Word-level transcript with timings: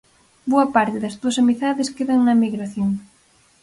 Boa 0.51 0.67
parte 0.75 0.97
das 1.03 1.17
túas 1.19 1.37
amizades 1.43 1.93
quedan 1.97 2.19
na 2.21 2.35
emigración. 2.37 2.89